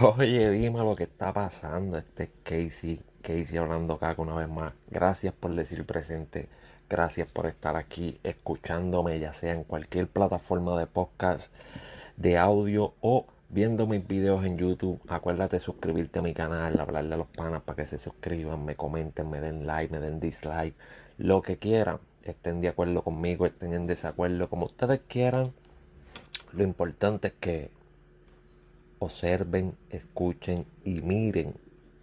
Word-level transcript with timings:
Oye, 0.00 0.50
dime 0.50 0.78
lo 0.78 0.96
que 0.96 1.04
está 1.04 1.34
pasando. 1.34 1.98
Este 1.98 2.22
es 2.24 2.30
Casey, 2.44 3.02
Casey 3.20 3.58
hablando 3.58 3.92
acá 3.94 4.14
una 4.16 4.34
vez 4.34 4.48
más. 4.48 4.72
Gracias 4.90 5.34
por 5.34 5.54
decir 5.54 5.84
presente. 5.84 6.48
Gracias 6.88 7.28
por 7.30 7.44
estar 7.46 7.76
aquí 7.76 8.18
escuchándome, 8.22 9.20
ya 9.20 9.34
sea 9.34 9.52
en 9.52 9.64
cualquier 9.64 10.08
plataforma 10.08 10.78
de 10.78 10.86
podcast, 10.86 11.52
de 12.16 12.38
audio 12.38 12.94
o 13.02 13.26
viendo 13.50 13.86
mis 13.86 14.06
videos 14.08 14.46
en 14.46 14.56
YouTube. 14.56 14.98
Acuérdate 15.08 15.56
de 15.56 15.60
suscribirte 15.60 16.20
a 16.20 16.22
mi 16.22 16.32
canal, 16.32 16.80
hablarle 16.80 17.14
a 17.14 17.18
los 17.18 17.28
panas 17.28 17.60
para 17.62 17.76
que 17.76 17.86
se 17.86 17.98
suscriban, 17.98 18.64
me 18.64 18.76
comenten, 18.76 19.28
me 19.28 19.42
den 19.42 19.66
like, 19.66 19.92
me 19.92 20.00
den 20.00 20.20
dislike, 20.20 20.74
lo 21.18 21.42
que 21.42 21.58
quieran. 21.58 21.98
Estén 22.24 22.62
de 22.62 22.68
acuerdo 22.68 23.02
conmigo, 23.02 23.44
estén 23.44 23.74
en 23.74 23.86
desacuerdo, 23.86 24.48
como 24.48 24.64
ustedes 24.64 25.00
quieran. 25.06 25.52
Lo 26.52 26.62
importante 26.62 27.28
es 27.28 27.34
que 27.34 27.81
observen, 29.04 29.74
escuchen 29.90 30.66
y 30.84 31.00
miren 31.02 31.54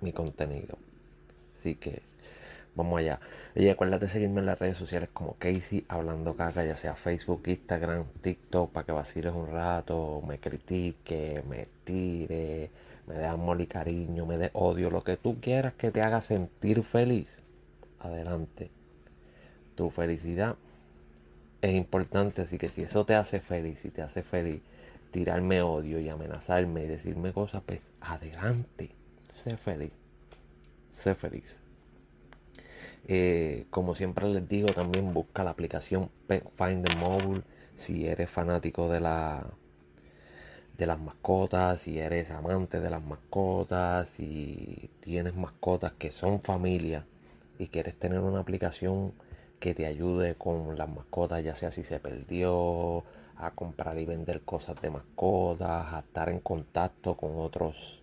mi 0.02 0.12
contenido. 0.14 0.78
Así 1.58 1.76
que 1.76 2.02
vamos 2.76 3.00
allá. 3.00 3.20
Y 3.56 3.68
acuérdate 3.70 4.06
de 4.06 4.12
seguirme 4.12 4.40
en 4.40 4.46
las 4.46 4.60
redes 4.60 4.78
sociales 4.78 5.10
como 5.12 5.34
Casey 5.34 5.86
Hablando 5.88 6.36
Caca, 6.36 6.64
ya 6.64 6.78
sea 6.78 6.96
Facebook, 6.96 7.44
Instagram, 7.48 8.06
TikTok, 8.22 8.72
para 8.72 8.86
que 8.86 8.92
vaciles 8.92 9.34
un 9.34 9.48
rato, 9.48 10.22
me 10.28 10.40
critique, 10.40 11.44
me 11.48 11.68
tire, 11.84 12.70
me 13.08 13.16
dé 13.16 13.26
amor 13.26 13.60
y 13.60 13.68
cariño, 13.68 14.26
me 14.26 14.38
dé 14.38 14.52
odio, 14.54 14.90
lo 14.90 15.04
que 15.04 15.18
tú 15.18 15.40
quieras 15.42 15.74
que 15.74 15.92
te 15.92 16.02
haga 16.02 16.22
sentir 16.22 16.84
feliz. 16.84 17.28
Adelante. 18.00 18.70
Tu 19.76 19.90
felicidad 19.90 20.56
es 21.62 21.76
importante, 21.76 22.42
así 22.42 22.58
que 22.58 22.70
si 22.70 22.84
eso 22.84 23.06
te 23.06 23.16
hace 23.16 23.40
feliz, 23.42 23.80
si 23.82 23.90
te 23.90 24.02
hace 24.02 24.24
feliz, 24.24 24.62
tirarme 25.12 25.62
odio 25.62 26.00
y 26.00 26.10
amenazarme 26.10 26.84
y 26.84 26.88
decirme 26.88 27.34
cosas, 27.34 27.64
pues 27.66 27.82
adelante, 28.02 28.92
sé 29.34 29.58
feliz, 29.58 29.92
sé 30.92 31.16
feliz. 31.16 31.60
Eh, 33.08 33.66
como 33.70 33.96
siempre 33.96 34.28
les 34.30 34.48
digo, 34.48 34.68
también 34.74 35.14
busca 35.14 35.44
la 35.44 35.52
aplicación 35.52 36.10
Finder 36.28 36.96
Mobile. 36.98 37.42
Si 37.76 38.06
eres 38.06 38.30
fanático 38.30 38.90
de 38.90 39.00
la 39.00 39.48
de 40.78 40.86
las 40.86 41.00
mascotas, 41.00 41.82
si 41.82 42.00
eres 42.00 42.32
amante 42.32 42.80
de 42.80 42.90
las 42.90 43.04
mascotas, 43.04 44.08
si 44.16 44.90
tienes 45.02 45.36
mascotas 45.36 45.92
que 45.94 46.10
son 46.10 46.42
familia 46.42 47.06
y 47.58 47.68
quieres 47.68 47.98
tener 48.00 48.20
una 48.20 48.40
aplicación 48.40 49.12
que 49.60 49.76
te 49.76 49.86
ayude 49.86 50.36
con 50.36 50.78
las 50.78 50.88
mascotas, 50.88 51.44
ya 51.44 51.56
sea 51.56 51.72
si 51.72 51.84
se 51.84 52.00
perdió, 52.00 53.04
a 53.40 53.52
comprar 53.52 53.98
y 53.98 54.06
vender 54.06 54.42
cosas 54.42 54.80
de 54.82 54.92
mascotas, 54.92 55.94
a 55.94 56.00
estar 56.00 56.30
en 56.30 56.40
contacto 56.40 57.16
con 57.16 57.40
otros 57.40 58.02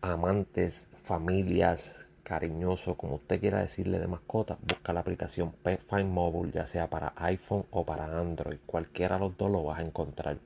amantes, 0.00 0.86
familias, 1.04 1.94
cariñosos, 2.22 2.96
como 2.96 3.16
usted 3.16 3.40
quiera 3.40 3.60
decirle 3.60 3.98
de 3.98 4.06
mascotas, 4.06 4.58
busca 4.66 4.92
la 4.92 5.00
aplicación 5.00 5.52
Pet 5.62 5.80
Find 5.88 6.10
Mobile, 6.10 6.52
ya 6.52 6.66
sea 6.66 6.88
para 6.88 7.12
iPhone 7.16 7.66
o 7.70 7.84
para 7.84 8.18
Android. 8.18 8.58
Cualquiera 8.66 9.16
de 9.16 9.20
los 9.20 9.36
dos 9.36 9.50
lo 9.50 9.64
vas 9.64 9.78
a 9.80 9.82
encontrar. 9.82 10.38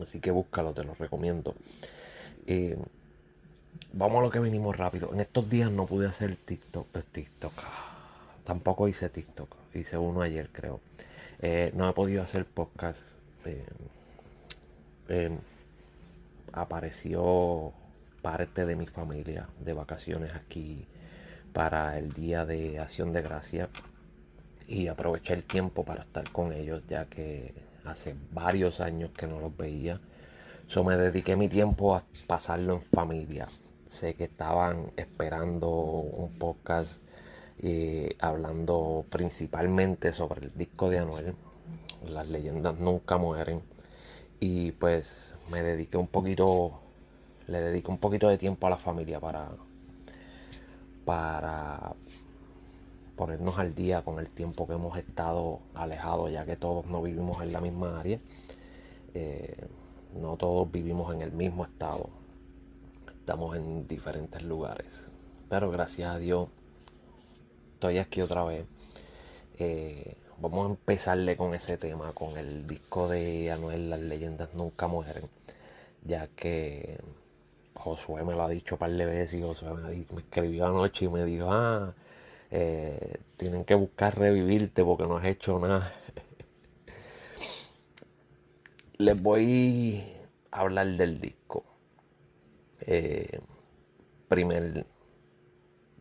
Así 0.00 0.20
que 0.20 0.30
búscalo, 0.30 0.72
te 0.72 0.84
lo 0.84 0.94
recomiendo. 0.94 1.54
Eh, 2.46 2.76
vamos 3.92 4.18
a 4.18 4.22
lo 4.22 4.30
que 4.30 4.40
vinimos 4.40 4.76
rápido. 4.76 5.10
En 5.12 5.20
estos 5.20 5.48
días 5.48 5.70
no 5.70 5.86
pude 5.86 6.08
hacer 6.08 6.36
TikTok. 6.36 6.86
Pues 6.88 7.04
TikTok. 7.06 7.52
Tampoco 8.44 8.88
hice 8.88 9.08
TikTok. 9.08 9.54
Hice 9.74 9.96
uno 9.96 10.20
ayer, 10.20 10.50
creo. 10.50 10.80
Eh, 11.40 11.72
no 11.74 11.88
he 11.88 11.92
podido 11.92 12.22
hacer 12.22 12.44
podcast 12.44 13.00
eh, 13.46 13.64
eh, 15.08 15.38
apareció 16.52 17.72
parte 18.22 18.64
de 18.64 18.76
mi 18.76 18.86
familia 18.86 19.48
de 19.60 19.72
vacaciones 19.72 20.34
aquí 20.34 20.86
para 21.52 21.98
el 21.98 22.12
día 22.12 22.44
de 22.44 22.78
acción 22.78 23.12
de 23.12 23.22
gracia 23.22 23.68
y 24.66 24.88
aproveché 24.88 25.34
el 25.34 25.44
tiempo 25.44 25.84
para 25.84 26.02
estar 26.02 26.30
con 26.30 26.52
ellos 26.52 26.82
ya 26.88 27.04
que 27.06 27.52
hace 27.84 28.14
varios 28.32 28.80
años 28.80 29.10
que 29.10 29.26
no 29.26 29.40
los 29.40 29.56
veía. 29.56 30.00
So 30.68 30.82
me 30.82 30.96
dediqué 30.96 31.36
mi 31.36 31.48
tiempo 31.48 31.94
a 31.94 32.02
pasarlo 32.26 32.74
en 32.76 32.82
familia. 32.82 33.48
Sé 33.90 34.14
que 34.14 34.24
estaban 34.24 34.90
esperando 34.96 35.68
un 35.68 36.38
podcast 36.38 36.92
eh, 37.62 38.16
hablando 38.18 39.04
principalmente 39.10 40.12
sobre 40.12 40.46
el 40.46 40.52
disco 40.56 40.88
de 40.90 40.98
Anuel 40.98 41.34
las 42.08 42.28
leyendas 42.28 42.78
nunca 42.78 43.18
mueren. 43.18 43.62
Y 44.40 44.72
pues 44.72 45.06
me 45.50 45.62
dediqué 45.62 45.96
un 45.96 46.08
poquito, 46.08 46.80
le 47.46 47.60
dediqué 47.60 47.90
un 47.90 47.98
poquito 47.98 48.28
de 48.28 48.38
tiempo 48.38 48.66
a 48.66 48.70
la 48.70 48.76
familia 48.76 49.20
para, 49.20 49.48
para 51.04 51.94
ponernos 53.16 53.58
al 53.58 53.74
día 53.74 54.02
con 54.02 54.18
el 54.18 54.28
tiempo 54.28 54.66
que 54.66 54.74
hemos 54.74 54.98
estado 54.98 55.60
alejados, 55.74 56.32
ya 56.32 56.44
que 56.44 56.56
todos 56.56 56.86
no 56.86 57.02
vivimos 57.02 57.42
en 57.42 57.52
la 57.52 57.60
misma 57.60 58.00
área. 58.00 58.18
Eh, 59.14 59.66
no 60.20 60.36
todos 60.36 60.70
vivimos 60.70 61.14
en 61.14 61.22
el 61.22 61.32
mismo 61.32 61.64
estado. 61.64 62.08
Estamos 63.20 63.56
en 63.56 63.86
diferentes 63.88 64.42
lugares. 64.42 64.86
Pero 65.48 65.70
gracias 65.70 66.14
a 66.14 66.18
Dios 66.18 66.48
estoy 67.74 67.98
aquí 67.98 68.20
otra 68.22 68.44
vez. 68.44 68.64
Eh, 69.58 70.16
vamos 70.38 70.66
a 70.66 70.70
empezarle 70.70 71.36
con 71.36 71.54
ese 71.54 71.76
tema, 71.76 72.12
con 72.12 72.36
el 72.36 72.66
disco 72.66 73.08
de 73.08 73.50
Anuel, 73.50 73.90
Las 73.90 74.00
leyendas 74.00 74.54
nunca 74.54 74.86
mueren, 74.86 75.28
ya 76.04 76.28
que 76.28 76.98
Josué 77.74 78.24
me 78.24 78.34
lo 78.34 78.42
ha 78.42 78.48
dicho 78.48 78.76
un 78.76 78.78
par 78.78 78.92
de 78.92 79.04
veces 79.04 79.34
y 79.34 79.42
Josué 79.42 79.74
me, 79.74 80.20
escribió 80.20 80.66
anoche 80.66 81.06
y 81.06 81.08
me 81.08 81.24
dijo, 81.24 81.48
ah, 81.50 81.94
eh, 82.50 83.18
tienen 83.36 83.64
que 83.64 83.74
buscar 83.74 84.18
revivirte 84.18 84.84
porque 84.84 85.04
no 85.04 85.16
has 85.16 85.26
hecho 85.26 85.58
nada. 85.58 85.92
Les 88.98 89.20
voy 89.20 90.04
a 90.50 90.60
hablar 90.60 90.86
del 90.86 91.20
disco. 91.20 91.64
Eh, 92.80 93.40
primer, 94.28 94.86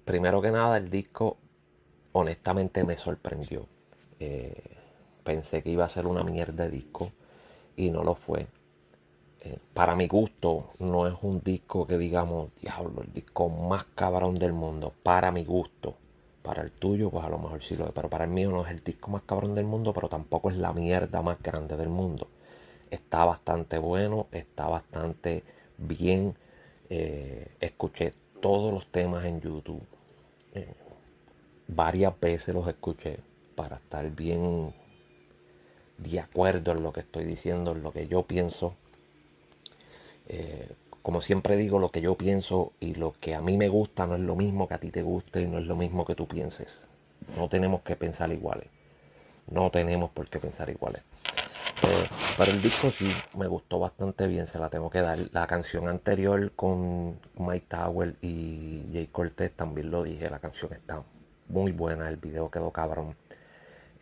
primero 0.05 0.41
que 0.41 0.51
nada, 0.51 0.77
el 0.77 0.89
disco 0.89 1.37
honestamente 2.13 2.83
me 2.83 2.97
sorprendió. 2.97 3.67
Eh, 4.25 4.53
pensé 5.25 5.61
que 5.61 5.69
iba 5.69 5.83
a 5.83 5.89
ser 5.89 6.07
una 6.07 6.23
mierda 6.23 6.63
de 6.63 6.71
disco 6.71 7.11
y 7.75 7.91
no 7.91 8.03
lo 8.05 8.15
fue. 8.15 8.47
Eh, 9.41 9.57
para 9.73 9.95
mi 9.95 10.07
gusto, 10.07 10.69
no 10.79 11.07
es 11.07 11.15
un 11.23 11.41
disco 11.41 11.85
que 11.85 11.97
digamos, 11.97 12.49
diablo, 12.61 13.01
el 13.01 13.11
disco 13.11 13.49
más 13.49 13.83
cabrón 13.95 14.35
del 14.35 14.53
mundo. 14.53 14.93
Para 15.03 15.31
mi 15.33 15.43
gusto. 15.43 15.95
Para 16.41 16.61
el 16.61 16.71
tuyo, 16.71 17.09
pues 17.09 17.25
a 17.25 17.29
lo 17.29 17.37
mejor 17.37 17.63
sí 17.63 17.75
lo 17.75 17.85
es. 17.85 17.91
Pero 17.91 18.09
para 18.09 18.23
el 18.23 18.31
mío 18.31 18.49
no 18.49 18.65
es 18.65 18.71
el 18.71 18.81
disco 18.81 19.11
más 19.11 19.23
cabrón 19.23 19.55
del 19.55 19.65
mundo, 19.65 19.91
pero 19.93 20.07
tampoco 20.07 20.49
es 20.49 20.55
la 20.57 20.71
mierda 20.71 21.21
más 21.21 21.41
grande 21.41 21.75
del 21.75 21.89
mundo. 21.89 22.27
Está 22.91 23.25
bastante 23.25 23.77
bueno, 23.77 24.27
está 24.31 24.67
bastante 24.67 25.43
bien. 25.77 26.35
Eh, 26.89 27.55
escuché 27.59 28.13
todos 28.41 28.73
los 28.73 28.87
temas 28.87 29.25
en 29.25 29.41
YouTube. 29.41 29.83
varias 31.67 32.17
veces 32.19 32.53
los 32.53 32.67
escuché 32.67 33.19
para 33.55 33.77
estar 33.77 34.09
bien 34.11 34.73
de 35.97 36.19
acuerdo 36.19 36.71
en 36.71 36.83
lo 36.83 36.91
que 36.91 37.01
estoy 37.01 37.23
diciendo, 37.25 37.71
en 37.71 37.83
lo 37.83 37.91
que 37.91 38.07
yo 38.07 38.23
pienso. 38.23 38.75
Eh, 40.27 40.69
como 41.01 41.21
siempre 41.21 41.57
digo, 41.57 41.79
lo 41.79 41.91
que 41.91 42.01
yo 42.01 42.15
pienso 42.15 42.71
y 42.79 42.95
lo 42.95 43.13
que 43.19 43.35
a 43.35 43.41
mí 43.41 43.57
me 43.57 43.67
gusta 43.67 44.07
no 44.07 44.15
es 44.15 44.21
lo 44.21 44.35
mismo 44.35 44.67
que 44.67 44.73
a 44.73 44.79
ti 44.79 44.89
te 44.89 45.03
guste 45.03 45.41
y 45.41 45.47
no 45.47 45.57
es 45.57 45.65
lo 45.65 45.75
mismo 45.75 46.05
que 46.05 46.15
tú 46.15 46.27
pienses. 46.27 46.81
No 47.37 47.49
tenemos 47.49 47.81
que 47.81 47.95
pensar 47.95 48.31
iguales. 48.31 48.67
No 49.51 49.69
tenemos 49.69 50.11
por 50.11 50.29
qué 50.29 50.39
pensar 50.39 50.69
iguales. 50.69 51.01
Eh, 51.83 52.07
pero 52.37 52.51
el 52.51 52.61
disco 52.61 52.91
sí 52.91 53.11
me 53.35 53.47
gustó 53.47 53.79
bastante 53.79 54.27
bien, 54.27 54.47
se 54.47 54.57
la 54.59 54.69
tengo 54.69 54.89
que 54.89 55.01
dar. 55.01 55.19
La 55.33 55.45
canción 55.47 55.89
anterior 55.89 56.53
con 56.55 57.19
Mike 57.37 57.65
Tower 57.67 58.15
y 58.21 58.83
Jay 58.93 59.07
Cortez 59.07 59.51
también 59.53 59.91
lo 59.91 60.03
dije, 60.03 60.29
la 60.29 60.39
canción 60.39 60.71
está 60.73 61.03
muy 61.49 61.73
buena, 61.73 62.07
el 62.07 62.17
video 62.17 62.49
quedó 62.49 62.71
cabrón. 62.71 63.15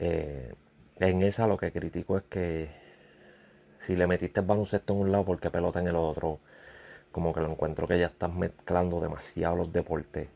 Eh, 0.04 0.52
en 1.00 1.22
esa 1.22 1.46
lo 1.46 1.58
que 1.58 1.72
critico 1.72 2.18
es 2.18 2.24
que 2.24 2.70
si 3.86 3.96
le 3.96 4.08
metiste 4.08 4.40
el 4.40 4.48
baloncesto 4.48 4.94
en 4.94 5.00
un 5.00 5.12
lado, 5.12 5.26
porque 5.26 5.52
pelota 5.52 5.80
en 5.80 5.88
el 5.88 5.96
otro? 5.96 6.40
Como 7.12 7.34
que 7.34 7.40
lo 7.40 7.52
encuentro 7.52 7.88
que 7.88 8.00
ya 8.00 8.08
estás 8.08 8.34
mezclando 8.34 9.00
demasiado 9.00 9.56
los 9.56 9.72
deportes. 9.72 10.28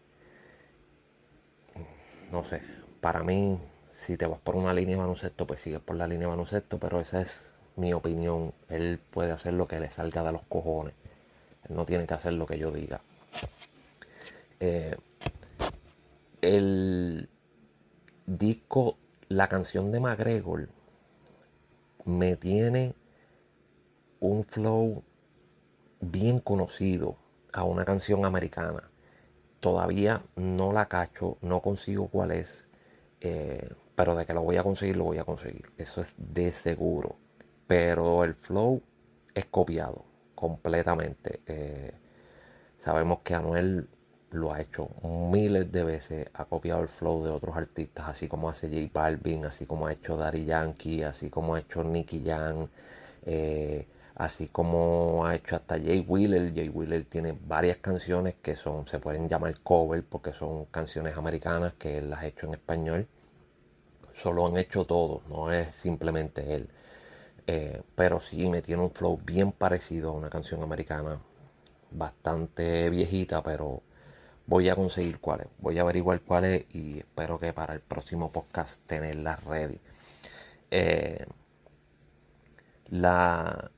No 2.31 2.43
sé, 2.43 2.61
para 3.01 3.23
mí, 3.23 3.59
si 3.91 4.17
te 4.17 4.27
vas 4.27 4.39
por 4.39 4.55
una 4.55 4.71
línea 4.73 4.97
de 4.97 5.01
baloncesto, 5.01 5.47
pues 5.47 5.61
sigues 5.61 5.79
por 5.79 5.95
la 5.95 6.07
línea 6.07 6.27
de 6.27 6.31
baloncesto, 6.35 6.79
pero 6.79 6.99
esa 6.99 7.21
es 7.21 7.53
mi 7.75 7.91
opinión. 7.93 8.53
Él 8.69 8.99
puede 9.11 9.31
hacer 9.31 9.53
lo 9.53 9.67
que 9.67 9.79
le 9.79 9.89
salga 9.89 10.23
de 10.23 10.31
los 10.31 10.43
cojones. 10.43 10.93
Él 11.67 11.75
no 11.75 11.85
tiene 11.85 12.05
que 12.05 12.13
hacer 12.13 12.33
lo 12.33 12.45
que 12.45 12.59
yo 12.59 12.71
diga. 12.71 13.01
Eh, 14.59 14.95
el 16.41 17.29
disco 18.27 18.97
la 19.29 19.47
canción 19.47 19.91
de 19.91 19.99
McGregor 19.99 20.69
me 22.05 22.35
tiene 22.35 22.95
un 24.19 24.43
flow 24.43 25.03
bien 25.99 26.39
conocido 26.39 27.17
a 27.51 27.63
una 27.63 27.85
canción 27.85 28.25
americana. 28.25 28.89
Todavía 29.59 30.21
no 30.35 30.71
la 30.71 30.87
cacho, 30.87 31.37
no 31.41 31.61
consigo 31.61 32.07
cuál 32.07 32.31
es, 32.31 32.67
eh, 33.21 33.69
pero 33.95 34.15
de 34.15 34.25
que 34.25 34.33
lo 34.33 34.43
voy 34.43 34.57
a 34.57 34.63
conseguir, 34.63 34.97
lo 34.97 35.05
voy 35.05 35.17
a 35.17 35.23
conseguir. 35.23 35.71
Eso 35.77 36.01
es 36.01 36.13
de 36.17 36.51
seguro. 36.51 37.15
Pero 37.65 38.23
el 38.23 38.35
flow 38.35 38.81
es 39.33 39.45
copiado 39.45 40.05
completamente. 40.35 41.41
Eh, 41.47 41.93
sabemos 42.77 43.19
que 43.23 43.33
Anuel 43.33 43.87
lo 44.35 44.53
ha 44.53 44.61
hecho 44.61 44.89
miles 45.03 45.71
de 45.71 45.83
veces, 45.83 46.27
ha 46.33 46.45
copiado 46.45 46.81
el 46.81 46.87
flow 46.89 47.23
de 47.23 47.31
otros 47.31 47.55
artistas, 47.55 48.07
así 48.09 48.27
como 48.27 48.49
hace 48.49 48.67
J 48.67 48.91
Balvin, 48.93 49.45
así 49.45 49.65
como 49.65 49.87
ha 49.87 49.93
hecho 49.93 50.17
Daddy 50.17 50.45
Yankee, 50.45 51.03
así 51.03 51.29
como 51.29 51.55
ha 51.55 51.59
hecho 51.59 51.83
Nicky 51.83 52.23
Jam, 52.25 52.67
eh, 53.25 53.87
así 54.15 54.47
como 54.47 55.25
ha 55.25 55.35
hecho 55.35 55.55
hasta 55.55 55.75
Jay 55.79 56.05
Wheeler. 56.07 56.53
Jay 56.53 56.69
Wheeler 56.69 57.05
tiene 57.05 57.37
varias 57.47 57.77
canciones 57.77 58.35
que 58.41 58.55
son, 58.55 58.87
se 58.87 58.99
pueden 58.99 59.27
llamar 59.29 59.59
cover 59.61 60.03
porque 60.03 60.33
son 60.33 60.65
canciones 60.65 61.17
americanas 61.17 61.73
que 61.73 61.97
él 61.97 62.09
las 62.09 62.21
ha 62.21 62.27
hecho 62.27 62.47
en 62.47 62.53
español. 62.53 63.07
Solo 64.21 64.47
han 64.47 64.57
hecho 64.57 64.85
todos, 64.85 65.27
no 65.27 65.51
es 65.51 65.75
simplemente 65.75 66.55
él. 66.55 66.69
Eh, 67.47 67.81
pero 67.95 68.21
sí 68.21 68.49
me 68.49 68.61
tiene 68.61 68.81
un 68.83 68.91
flow 68.91 69.19
bien 69.23 69.51
parecido 69.51 70.09
a 70.09 70.13
una 70.13 70.29
canción 70.29 70.63
americana, 70.63 71.19
bastante 71.91 72.89
viejita, 72.89 73.43
pero 73.43 73.81
voy 74.47 74.69
a 74.69 74.75
conseguir 74.75 75.19
cuáles, 75.19 75.47
voy 75.59 75.77
a 75.77 75.81
averiguar 75.81 76.21
cuáles 76.21 76.65
y 76.73 76.99
espero 76.99 77.39
que 77.39 77.53
para 77.53 77.73
el 77.73 77.81
próximo 77.81 78.31
podcast 78.31 78.79
tenerlas 78.87 79.43
ready. 79.43 79.79
Eh, 80.71 81.25
la, 82.89 83.71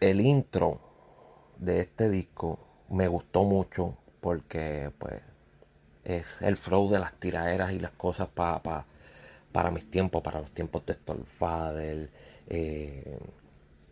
el 0.00 0.20
intro 0.20 0.80
de 1.58 1.80
este 1.80 2.08
disco 2.10 2.58
me 2.88 3.08
gustó 3.08 3.44
mucho 3.44 3.96
porque 4.20 4.90
pues 4.98 5.20
es 6.04 6.40
el 6.42 6.56
flow 6.56 6.90
de 6.90 6.98
las 6.98 7.14
tiraderas 7.14 7.72
y 7.72 7.78
las 7.78 7.92
cosas 7.92 8.28
para 8.28 9.70
mis 9.70 9.90
tiempos, 9.90 10.22
para 10.22 10.40
los 10.40 10.50
tiempos 10.52 10.84
de 10.86 10.94
Stolfader, 10.94 12.10
eh, 12.48 13.18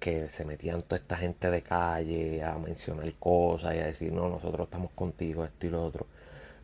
que 0.01 0.29
se 0.29 0.45
metían 0.45 0.83
toda 0.83 0.97
esta 0.97 1.17
gente 1.17 1.51
de 1.51 1.63
calle 1.63 2.43
a 2.43 2.59
mencionar 2.59 3.13
cosas 3.15 3.77
y 3.77 3.79
a 3.79 3.87
decir, 3.87 4.13
no, 4.13 4.29
nosotros 4.29 4.67
estamos 4.67 4.91
contigo, 4.93 5.45
esto 5.45 5.67
y 5.67 5.71
lo 5.71 5.85
otro. 5.85 6.07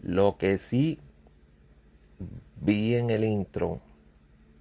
Lo 0.03 0.38
que 0.38 0.59
sí 0.59 0.99
vi 2.61 2.94
en 2.94 3.11
el 3.11 3.25
intro 3.25 3.81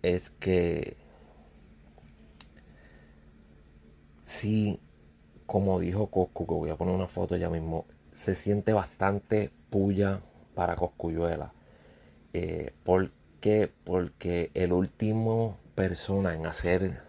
es 0.04 0.30
que 0.30 0.98
sí, 4.24 4.80
como 5.46 5.80
dijo 5.80 6.08
Coscu, 6.08 6.46
que 6.46 6.54
voy 6.54 6.70
a 6.70 6.76
poner 6.76 6.96
una 6.96 7.08
foto 7.08 7.38
ya 7.38 7.50
mismo, 7.50 7.86
se 8.14 8.36
siente 8.36 8.74
bastante 8.74 9.52
puya 9.70 10.22
para 10.54 10.76
Coscuyuela. 10.76 11.54
Eh, 12.34 12.74
¿Por 12.84 13.12
qué? 13.40 13.72
Porque 13.86 14.52
el 14.54 14.74
último 14.74 15.58
persona 15.76 16.36
en 16.36 16.46
hacer 16.46 17.05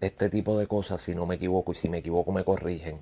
este 0.00 0.30
tipo 0.30 0.58
de 0.58 0.66
cosas, 0.66 1.02
si 1.02 1.14
no 1.14 1.26
me 1.26 1.36
equivoco, 1.36 1.72
y 1.72 1.74
si 1.74 1.88
me 1.88 1.98
equivoco 1.98 2.32
me 2.32 2.44
corrigen, 2.44 2.98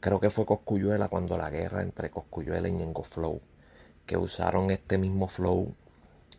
creo 0.00 0.20
que 0.20 0.30
fue 0.30 0.46
Coscuyuela 0.46 1.08
cuando 1.08 1.36
la 1.36 1.50
guerra 1.50 1.82
entre 1.82 2.10
Coscuyuela 2.10 2.68
y 2.68 2.72
Ñengo 2.72 3.02
Flow, 3.02 3.40
que 4.06 4.16
usaron 4.16 4.70
este 4.70 4.98
mismo 4.98 5.28
flow 5.28 5.74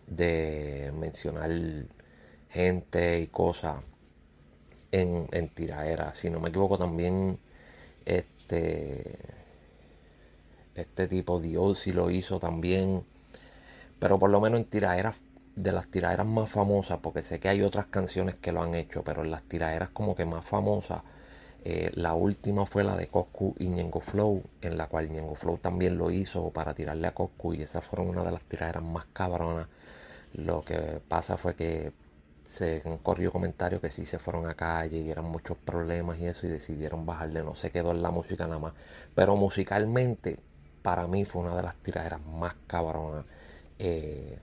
de 0.07 0.93
mencionar 0.97 1.51
gente 2.49 3.19
y 3.19 3.27
cosas 3.27 3.83
en, 4.91 5.27
en 5.31 5.49
tiraera. 5.49 6.15
Si 6.15 6.29
no 6.29 6.39
me 6.39 6.49
equivoco 6.49 6.77
también 6.77 7.39
este 8.05 9.17
este 10.75 11.07
tipo 11.07 11.39
Dios 11.39 11.79
si 11.79 11.91
lo 11.91 12.09
hizo 12.09 12.39
también. 12.39 13.03
Pero 13.99 14.19
por 14.19 14.29
lo 14.29 14.39
menos 14.39 14.59
en 14.59 14.65
tiraeras 14.65 15.15
de 15.57 15.71
las 15.71 15.87
tiraderas 15.87 16.27
más 16.27 16.49
famosas, 16.51 16.99
porque 17.01 17.23
sé 17.23 17.39
que 17.39 17.49
hay 17.49 17.63
otras 17.63 17.87
canciones 17.87 18.35
que 18.35 18.51
lo 18.51 18.61
han 18.61 18.75
hecho, 18.75 19.03
pero 19.03 19.23
las 19.23 19.41
tiraderas 19.43 19.89
como 19.89 20.15
que 20.15 20.23
más 20.23 20.45
famosas, 20.45 21.01
eh, 21.65 21.91
la 21.95 22.13
última 22.13 22.65
fue 22.67 22.83
la 22.83 22.95
de 22.95 23.07
Coscu 23.07 23.55
y 23.57 23.67
Ñengo 23.67 23.99
Flow, 23.99 24.43
en 24.61 24.77
la 24.77 24.87
cual 24.87 25.09
Ñengo 25.09 25.35
Flow 25.35 25.57
también 25.57 25.97
lo 25.97 26.11
hizo 26.11 26.51
para 26.51 26.75
tirarle 26.75 27.07
a 27.07 27.13
Coscu 27.13 27.53
y 27.55 27.63
esas 27.63 27.83
fueron 27.83 28.09
una 28.09 28.23
de 28.23 28.31
las 28.31 28.43
tiraderas 28.43 28.83
más 28.83 29.05
cabronas. 29.13 29.67
Lo 30.33 30.61
que 30.63 31.01
pasa 31.07 31.37
fue 31.37 31.55
que 31.55 31.91
se 32.49 32.83
corrió 33.03 33.31
comentarios 33.31 33.81
que 33.81 33.91
sí 33.91 34.05
se 34.05 34.19
fueron 34.19 34.47
a 34.47 34.53
calle 34.55 34.99
y 34.99 35.09
eran 35.09 35.25
muchos 35.25 35.57
problemas 35.57 36.19
y 36.19 36.27
eso 36.27 36.47
y 36.47 36.49
decidieron 36.51 37.05
bajarle, 37.05 37.43
no 37.43 37.55
se 37.55 37.71
quedó 37.71 37.91
en 37.91 38.03
la 38.03 38.11
música 38.11 38.45
nada 38.45 38.59
más. 38.59 38.73
Pero 39.15 39.35
musicalmente 39.35 40.39
para 40.83 41.07
mí 41.07 41.25
fue 41.25 41.41
una 41.43 41.55
de 41.55 41.63
las 41.63 41.75
tiraderas 41.77 42.21
más 42.25 42.55
cabronas. 42.67 43.25
Eh, 43.79 44.39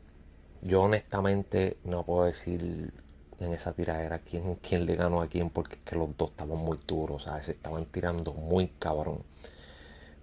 yo 0.65 0.83
honestamente 0.83 1.77
no 1.85 2.05
puedo 2.05 2.25
decir 2.25 2.91
en 3.39 3.53
esa 3.53 3.73
tiradera 3.73 4.21
quién, 4.21 4.57
quién 4.57 4.87
le 4.87 4.97
ganó 4.97 5.21
a 5.21 5.29
quién 5.29 5.51
porque 5.51 5.77
es 5.77 5.83
que 5.83 5.95
los 5.95 6.17
dos 6.17 6.31
estaban 6.31 6.59
muy 6.59 6.79
duros, 6.87 7.29
Se 7.43 7.53
estaban 7.53 7.85
tirando 7.87 8.33
muy 8.33 8.69
cabrón. 8.79 9.19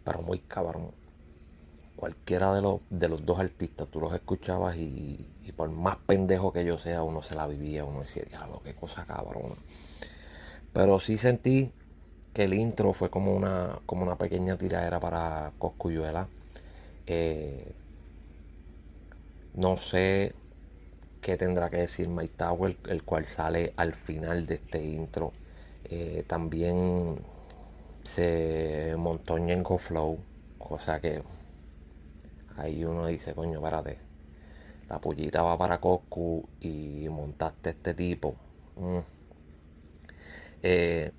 Pero 0.04 0.22
muy 0.24 0.40
cabrón. 0.40 0.92
Cualquiera 1.96 2.54
de 2.56 2.62
los, 2.62 2.82
de 2.90 3.08
los 3.08 3.24
dos 3.24 3.40
artistas, 3.40 3.88
tú 3.90 4.00
los 4.02 4.14
escuchabas 4.16 4.76
y, 4.78 5.28
por 5.56 5.70
más 5.70 5.98
pendejo 5.98 6.52
que 6.52 6.66
yo 6.66 6.80
sea, 6.80 7.04
uno 7.04 7.22
se 7.22 7.36
la 7.36 7.46
vivía, 7.46 7.86
uno 7.86 8.02
decía, 8.02 8.24
diablo, 8.28 8.62
qué 8.64 8.74
cosa 8.74 9.06
cabrón. 9.06 9.56
Pero 10.74 11.00
sí 11.00 11.18
sentí 11.18 11.72
que 12.34 12.46
el 12.46 12.54
intro 12.56 12.94
fue 12.94 13.12
como 13.12 13.36
una, 13.36 13.80
como 13.86 14.04
una 14.04 14.16
pequeña 14.16 14.58
tiradera 14.58 15.00
para 15.00 15.52
Coscuyuela. 15.60 16.28
Eh, 17.06 17.74
no 19.54 19.78
sé 19.78 20.34
qué 21.22 21.38
tendrá 21.38 21.70
que 21.70 21.78
decir 21.78 22.08
Mike 22.08 22.34
Tower, 22.38 22.78
el 22.88 23.04
cual 23.04 23.26
sale 23.26 23.74
al 23.78 23.94
final 23.94 24.46
de 24.46 24.56
este 24.56 24.84
intro. 24.84 25.34
Eh, 25.86 26.24
también 26.28 27.20
se 28.16 28.96
montó 28.98 29.38
Ñengo 29.38 29.78
Flow, 29.78 30.20
cosa 30.58 31.00
que 31.00 31.22
ahí 32.58 32.84
uno 32.84 33.08
dice, 33.08 33.34
coño, 33.34 33.60
espérate, 33.60 33.98
la 34.90 35.00
pullita 35.00 35.42
va 35.42 35.58
para 35.58 35.80
Coscu 35.80 36.48
y 36.60 37.08
montaste 37.10 37.72
este 37.72 37.94
tipo. 37.94 38.36
Mm. 38.76 39.00
Eh, 40.64 41.12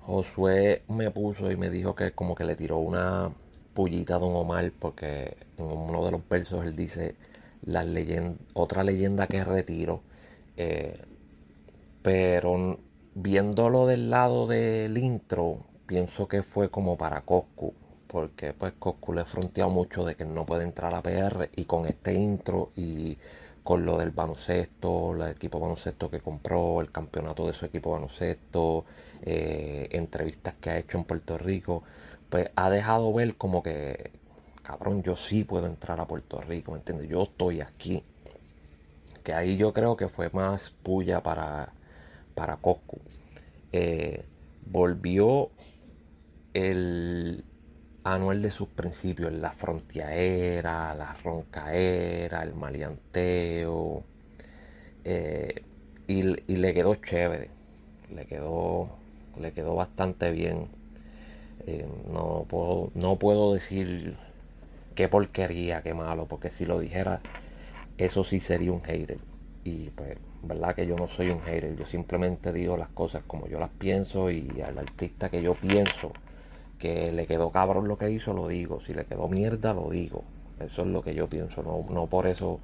Josué 0.00 0.82
me 0.88 1.10
puso 1.10 1.50
y 1.50 1.56
me 1.56 1.70
dijo 1.70 1.94
que 1.94 2.12
como 2.12 2.34
que 2.34 2.44
le 2.44 2.56
tiró 2.56 2.78
una 2.78 3.32
pullita 3.74 4.16
a 4.16 4.18
Don 4.18 4.36
Omar 4.36 4.70
porque 4.78 5.36
en 5.56 5.64
uno 5.64 6.04
de 6.04 6.12
los 6.12 6.28
versos 6.28 6.64
él 6.64 6.76
dice 6.76 7.16
la 7.66 7.84
leyenda, 7.84 8.38
otra 8.54 8.84
leyenda 8.84 9.26
que 9.26 9.44
retiro. 9.44 10.02
Eh, 10.56 11.00
pero 12.02 12.78
viéndolo 13.14 13.86
del 13.86 14.10
lado 14.10 14.46
del 14.46 14.96
intro, 14.98 15.60
pienso 15.86 16.28
que 16.28 16.42
fue 16.42 16.70
como 16.70 16.96
para 16.96 17.22
Coscu. 17.22 17.74
Porque 18.08 18.52
pues 18.52 18.74
Coscu 18.78 19.12
le 19.12 19.24
fronteado 19.24 19.70
mucho 19.70 20.04
de 20.04 20.14
que 20.14 20.24
no 20.24 20.46
puede 20.46 20.64
entrar 20.64 20.94
a 20.94 21.02
PR 21.02 21.50
y 21.56 21.64
con 21.64 21.86
este 21.86 22.14
intro 22.14 22.70
y 22.76 23.18
con 23.64 23.86
lo 23.86 23.98
del 23.98 24.10
baloncesto, 24.10 25.14
el 25.14 25.32
equipo 25.32 25.58
baloncesto 25.58 26.10
que 26.10 26.20
compró, 26.20 26.80
el 26.82 26.92
campeonato 26.92 27.46
de 27.46 27.54
su 27.54 27.64
equipo 27.64 27.92
baloncesto, 27.92 28.84
eh, 29.22 29.88
entrevistas 29.92 30.54
que 30.60 30.70
ha 30.70 30.78
hecho 30.78 30.98
en 30.98 31.04
Puerto 31.04 31.38
Rico, 31.38 31.82
pues 32.28 32.50
ha 32.56 32.68
dejado 32.70 33.12
ver 33.14 33.36
como 33.36 33.62
que, 33.62 34.10
cabrón, 34.64 35.02
yo 35.02 35.14
sí 35.14 35.44
puedo 35.44 35.66
entrar 35.66 36.00
a 36.00 36.06
Puerto 36.06 36.40
Rico, 36.40 36.72
¿me 36.72 36.78
entiendes? 36.78 37.08
Yo 37.08 37.22
estoy 37.24 37.60
aquí. 37.60 38.02
Que 39.22 39.32
ahí 39.32 39.56
yo 39.56 39.72
creo 39.72 39.96
que 39.96 40.08
fue 40.08 40.30
más 40.30 40.70
puya 40.82 41.22
para, 41.22 41.72
para 42.34 42.56
Coscu. 42.56 42.98
Eh, 43.72 44.24
volvió 44.66 45.50
el 46.54 47.44
anual 48.04 48.42
de 48.42 48.50
sus 48.50 48.68
principios, 48.68 49.32
la 49.32 49.52
frontiaera, 49.52 50.94
la 50.94 51.14
roncaera, 51.22 52.42
el 52.42 52.54
maleanteo. 52.54 54.02
Eh, 55.04 55.62
y, 56.06 56.20
y, 56.52 56.56
le 56.56 56.74
quedó 56.74 56.94
chévere. 56.96 57.50
Le 58.14 58.26
quedó, 58.26 58.90
le 59.40 59.52
quedó 59.52 59.74
bastante 59.74 60.30
bien. 60.30 60.68
Eh, 61.66 61.86
no, 62.10 62.46
puedo, 62.48 62.90
no 62.94 63.16
puedo 63.16 63.54
decir 63.54 64.16
qué 64.94 65.08
porquería, 65.08 65.82
qué 65.82 65.94
malo, 65.94 66.26
porque 66.26 66.50
si 66.50 66.64
lo 66.64 66.78
dijera, 66.78 67.20
eso 67.98 68.24
sí 68.24 68.40
sería 68.40 68.72
un 68.72 68.82
hater. 68.82 69.18
Y 69.64 69.90
pues, 69.90 70.18
verdad 70.42 70.74
que 70.74 70.86
yo 70.86 70.96
no 70.96 71.08
soy 71.08 71.30
un 71.30 71.40
hater, 71.40 71.76
yo 71.76 71.86
simplemente 71.86 72.52
digo 72.52 72.76
las 72.76 72.88
cosas 72.88 73.22
como 73.26 73.46
yo 73.48 73.58
las 73.58 73.70
pienso 73.70 74.30
y 74.30 74.60
al 74.60 74.78
artista 74.78 75.30
que 75.30 75.42
yo 75.42 75.54
pienso 75.54 76.12
que 76.78 77.12
le 77.12 77.26
quedó 77.26 77.50
cabrón 77.50 77.88
lo 77.88 77.96
que 77.96 78.10
hizo, 78.10 78.34
lo 78.34 78.48
digo. 78.48 78.80
Si 78.80 78.92
le 78.92 79.06
quedó 79.06 79.28
mierda, 79.28 79.72
lo 79.72 79.88
digo. 79.88 80.22
Eso 80.60 80.82
es 80.82 80.88
lo 80.88 81.02
que 81.02 81.14
yo 81.14 81.28
pienso. 81.28 81.62
No, 81.62 81.86
no 81.88 82.06
por 82.08 82.26
eso 82.26 82.60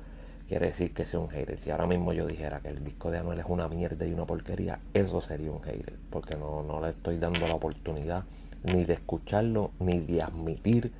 quiere 0.47 0.67
decir 0.67 0.93
que 0.93 1.05
sea 1.05 1.21
un 1.21 1.31
hater. 1.31 1.59
Si 1.59 1.71
ahora 1.71 1.87
mismo 1.87 2.13
yo 2.13 2.27
dijera 2.27 2.61
que 2.61 2.69
el 2.69 2.85
disco 2.85 3.11
de 3.11 3.19
Anuel 3.19 3.41
es 3.41 3.47
una 3.49 3.69
mierda 3.69 4.05
y 4.07 4.13
una 4.13 4.27
porquería, 4.27 4.79
eso 4.93 5.21
sería 5.21 5.51
un 5.51 5.63
hater. 5.63 5.95
Porque 6.11 6.37
no, 6.37 6.63
no 6.63 6.83
le 6.83 6.91
estoy 6.91 7.19
dando 7.19 7.47
la 7.47 7.55
oportunidad 7.55 8.25
ni 8.63 8.85
de 8.85 8.95
escucharlo, 8.95 9.71
ni 9.79 10.01
de 10.01 10.23
admitir 10.23 10.93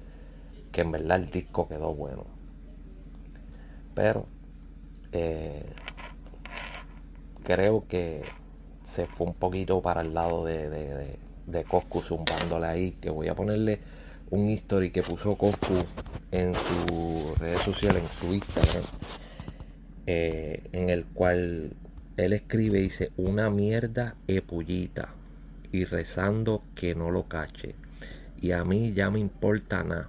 que 0.73 0.83
en 0.83 0.93
verdad 0.93 1.19
el 1.19 1.31
disco 1.31 1.69
quedó 1.69 1.95
bueno. 1.95 2.27
Pero 3.95 4.27
eh, 5.13 5.65
creo 7.43 7.87
que 7.89 8.23
se 8.85 9.07
fue 9.07 9.29
un 9.29 9.35
poquito 9.35 9.81
para 9.83 10.03
el 10.03 10.15
lado 10.15 10.45
de, 10.45 10.69
de, 10.69 11.19
de, 11.47 11.65
Coscu 11.65 12.01
zumbándole 12.03 12.67
ahí. 12.67 12.93
Que 12.93 13.11
voy 13.11 13.29
a 13.29 13.35
ponerle 13.35 13.81
un 14.31 14.49
history 14.49 14.91
que 14.91 15.03
puso 15.03 15.37
Coscu 15.37 15.85
en 16.31 16.55
su 16.55 17.35
redes 17.39 17.63
sociales, 17.63 18.03
en 18.03 18.09
su 18.19 18.35
Instagram. 18.35 18.85
Eh, 20.07 20.63
en 20.73 20.91
el 20.91 21.05
cual 21.07 21.73
él 22.17 22.33
escribe, 22.33 22.81
dice, 22.81 23.13
una 23.17 23.51
mierda 23.51 24.17
epullita 24.27 25.11
y 25.73 25.85
rezando 25.85 26.63
que 26.75 26.95
no 26.95 27.11
lo 27.11 27.25
cache. 27.25 27.75
Y 28.41 28.53
a 28.53 28.65
mí 28.65 28.93
ya 28.93 29.11
me 29.11 29.21
importa 29.21 29.85
nada 29.85 30.09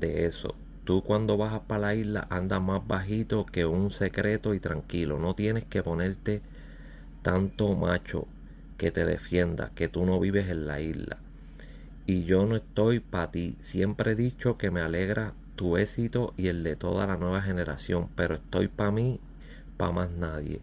de 0.00 0.26
eso. 0.26 0.54
Tú 0.84 1.02
cuando 1.02 1.36
bajas 1.36 1.62
para 1.66 1.80
la 1.80 1.94
isla 1.94 2.26
andas 2.30 2.62
más 2.62 2.86
bajito 2.86 3.44
que 3.46 3.66
un 3.66 3.90
secreto 3.90 4.54
y 4.54 4.60
tranquilo. 4.60 5.18
No 5.18 5.34
tienes 5.34 5.64
que 5.64 5.82
ponerte 5.82 6.40
tanto 7.22 7.74
macho 7.74 8.26
que 8.78 8.90
te 8.90 9.04
defienda, 9.04 9.70
que 9.74 9.88
tú 9.88 10.06
no 10.06 10.18
vives 10.20 10.48
en 10.48 10.66
la 10.66 10.80
isla. 10.80 11.18
Y 12.06 12.24
yo 12.24 12.46
no 12.46 12.56
estoy 12.56 13.00
para 13.00 13.30
ti. 13.30 13.56
Siempre 13.60 14.12
he 14.12 14.14
dicho 14.14 14.56
que 14.56 14.70
me 14.70 14.80
alegra 14.80 15.34
tu 15.56 15.76
éxito 15.76 16.32
y 16.36 16.48
el 16.48 16.62
de 16.62 16.76
toda 16.76 17.06
la 17.06 17.16
nueva 17.16 17.42
generación, 17.42 18.08
pero 18.14 18.36
estoy 18.36 18.68
para 18.68 18.92
mí, 18.92 19.20
para 19.76 19.92
más 19.92 20.10
nadie. 20.10 20.60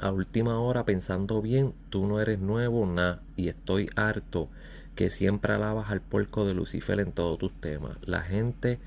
A 0.00 0.12
última 0.12 0.58
hora 0.58 0.86
pensando 0.86 1.42
bien, 1.42 1.74
tú 1.90 2.06
no 2.06 2.20
eres 2.20 2.40
nuevo, 2.40 2.86
nada, 2.86 3.20
y 3.36 3.48
estoy 3.48 3.90
harto 3.96 4.48
que 4.94 5.10
siempre 5.10 5.52
alabas 5.52 5.90
al 5.90 6.00
puerco 6.00 6.46
de 6.46 6.54
Lucifer 6.54 7.00
en 7.00 7.12
todos 7.12 7.38
tus 7.38 7.52
temas. 7.60 7.98
La 8.06 8.22
gente 8.22 8.78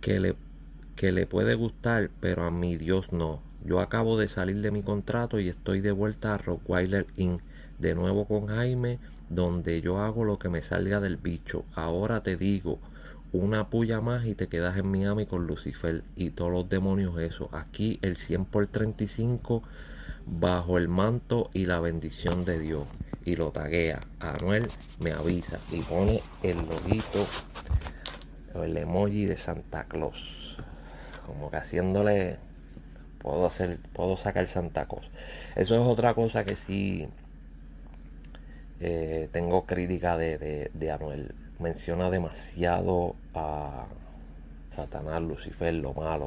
que 0.00 0.18
le, 0.18 0.34
que 0.96 1.12
le 1.12 1.26
puede 1.26 1.54
gustar, 1.54 2.10
pero 2.18 2.44
a 2.44 2.50
mi 2.50 2.76
Dios 2.76 3.12
no. 3.12 3.40
Yo 3.64 3.78
acabo 3.78 4.18
de 4.18 4.26
salir 4.26 4.60
de 4.62 4.72
mi 4.72 4.82
contrato 4.82 5.38
y 5.38 5.48
estoy 5.48 5.80
de 5.80 5.92
vuelta 5.92 6.34
a 6.34 6.38
Rockweiler 6.38 7.06
Inn, 7.16 7.40
de 7.78 7.94
nuevo 7.94 8.26
con 8.26 8.48
Jaime, 8.48 8.98
donde 9.28 9.80
yo 9.80 9.98
hago 9.98 10.24
lo 10.24 10.40
que 10.40 10.48
me 10.48 10.62
salga 10.62 10.98
del 10.98 11.18
bicho. 11.18 11.64
Ahora 11.76 12.24
te 12.24 12.36
digo, 12.36 12.80
una 13.32 13.70
puya 13.70 14.00
más 14.00 14.26
y 14.26 14.34
te 14.34 14.48
quedas 14.48 14.76
en 14.76 14.90
Miami 14.90 15.24
con 15.24 15.46
Lucifer 15.46 16.02
y 16.16 16.30
todos 16.30 16.50
los 16.50 16.68
demonios 16.68 17.16
eso. 17.20 17.48
Aquí 17.52 18.00
el 18.02 18.16
100 18.16 18.44
por 18.46 18.66
35 18.66 19.62
bajo 20.38 20.78
el 20.78 20.88
manto 20.88 21.50
y 21.52 21.66
la 21.66 21.80
bendición 21.80 22.44
de 22.44 22.58
Dios. 22.58 22.86
Y 23.24 23.36
lo 23.36 23.50
taguea. 23.50 24.00
Anuel 24.18 24.70
me 24.98 25.12
avisa 25.12 25.58
y 25.70 25.80
pone 25.82 26.22
el 26.42 26.58
loguito, 26.58 27.26
el 28.54 28.76
emoji 28.76 29.26
de 29.26 29.36
Santa 29.36 29.84
Claus. 29.84 30.56
Como 31.26 31.50
que 31.50 31.56
haciéndole, 31.56 32.38
puedo 33.18 33.46
hacer, 33.46 33.78
puedo 33.92 34.16
sacar 34.16 34.48
Santa 34.48 34.86
Claus. 34.86 35.08
Eso 35.54 35.80
es 35.80 35.86
otra 35.86 36.14
cosa 36.14 36.44
que 36.44 36.56
sí 36.56 37.06
eh, 38.80 39.28
tengo 39.30 39.66
crítica 39.66 40.16
de, 40.16 40.70
de, 40.72 40.90
Anuel. 40.90 41.34
Menciona 41.60 42.10
demasiado 42.10 43.14
a 43.34 43.86
Satanás, 44.74 45.22
Lucifer, 45.22 45.74
lo 45.74 45.94
malo. 45.94 46.24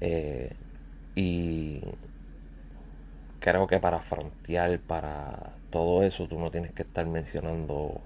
Eh, 0.00 0.54
y 1.14 1.80
creo 3.46 3.68
que 3.68 3.78
para 3.78 4.00
frontear, 4.00 4.80
para 4.80 5.52
todo 5.70 6.02
eso, 6.02 6.26
tú 6.26 6.36
no 6.36 6.50
tienes 6.50 6.72
que 6.72 6.82
estar 6.82 7.06
mencionando 7.06 8.00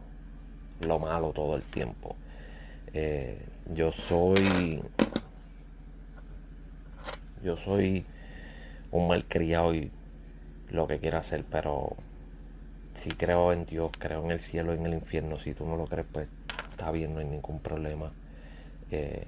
lo 0.80 0.98
malo 0.98 1.32
todo 1.32 1.56
el 1.56 1.62
tiempo. 1.62 2.14
Eh, 2.92 3.38
yo 3.72 3.90
soy. 3.90 4.82
Yo 7.42 7.56
soy 7.56 8.04
un 8.90 9.08
malcriado 9.08 9.74
y 9.74 9.90
lo 10.68 10.86
que 10.86 10.98
quiera 10.98 11.20
hacer, 11.20 11.42
pero 11.50 11.96
si 12.96 13.08
creo 13.12 13.54
en 13.54 13.64
Dios, 13.64 13.92
creo 13.98 14.22
en 14.22 14.32
el 14.32 14.40
cielo 14.40 14.74
y 14.74 14.76
en 14.76 14.84
el 14.84 14.92
infierno. 14.92 15.38
Si 15.38 15.54
tú 15.54 15.64
no 15.64 15.76
lo 15.76 15.86
crees, 15.86 16.06
pues 16.12 16.28
está 16.70 16.90
bien, 16.90 17.14
no 17.14 17.20
hay 17.20 17.26
ningún 17.26 17.60
problema. 17.60 18.12
Eh, 18.90 19.24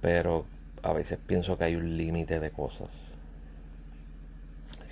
pero 0.00 0.46
a 0.82 0.94
veces 0.94 1.18
pienso 1.26 1.58
que 1.58 1.64
hay 1.64 1.76
un 1.76 1.98
límite 1.98 2.40
de 2.40 2.50
cosas 2.50 2.88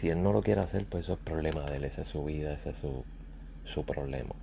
si 0.04 0.10
él 0.10 0.22
no 0.22 0.34
lo 0.34 0.42
quiere 0.42 0.60
hacer, 0.60 0.84
pues 0.84 1.04
eso 1.04 1.14
es 1.14 1.18
problema 1.20 1.62
de 1.62 1.78
él, 1.78 1.84
esa 1.84 2.02
es 2.02 2.08
su 2.08 2.22
vida, 2.24 2.52
ese 2.52 2.70
es 2.70 2.76
su, 2.76 3.84
problema. 3.86 4.34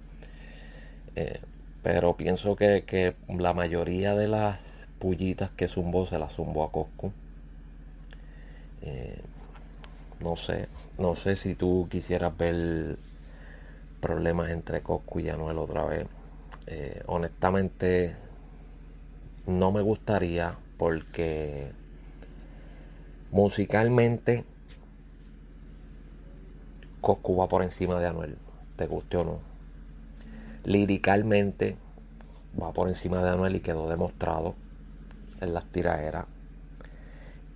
Eh, 1.15 1.39
pero 1.83 2.17
pienso 2.17 2.55
que, 2.55 3.15
la 3.27 3.53
mayoría 3.53 4.15
de 4.15 4.27
las 4.27 4.57
pullitas 4.97 5.51
que 5.51 5.67
zumbó 5.67 6.07
se 6.07 6.17
las 6.17 6.33
zumbó 6.33 6.63
a 6.63 6.71
Coscu. 6.71 7.13
Eh, 8.81 9.21
no 10.19 10.35
sé, 10.35 10.67
no 10.97 11.15
sé 11.15 11.35
si 11.35 11.53
tú 11.53 11.87
quisieras 11.91 12.35
ver 12.35 12.97
problemas 13.99 14.49
entre 14.49 14.81
Coscu 14.81 15.19
y 15.19 15.29
Anuel 15.29 15.59
otra 15.59 15.85
vez. 15.85 16.07
Eh, 16.65 17.03
honestamente, 17.05 18.15
no 19.45 19.71
me 19.71 19.81
gustaría 19.81 20.55
porque 20.79 21.71
musicalmente 23.29 24.43
Coscu 27.01 27.35
va 27.35 27.47
por 27.47 27.63
encima 27.63 27.99
de 27.99 28.07
Anuel, 28.07 28.37
te 28.75 28.85
guste 28.85 29.17
o 29.17 29.23
no. 29.23 29.39
Liricalmente 30.63 31.75
va 32.61 32.71
por 32.71 32.87
encima 32.87 33.23
de 33.23 33.29
Anuel 33.31 33.55
y 33.55 33.59
quedó 33.61 33.89
demostrado 33.89 34.55
en 35.41 35.53
las 35.53 35.65
tiraderas. 35.65 36.25